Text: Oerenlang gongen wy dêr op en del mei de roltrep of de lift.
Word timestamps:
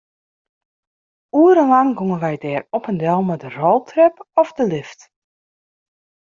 Oerenlang 1.39 1.91
gongen 1.99 2.21
wy 2.25 2.35
dêr 2.43 2.61
op 2.77 2.83
en 2.91 2.97
del 3.01 3.21
mei 3.27 3.39
de 3.41 3.49
roltrep 3.57 4.15
of 4.41 4.49
de 4.57 4.65
lift. 4.71 4.99